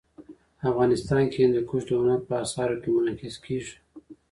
[0.69, 3.75] افغانستان کې هندوکش د هنر په اثار کې منعکس کېږي.